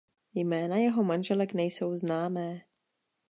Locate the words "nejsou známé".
1.53-2.61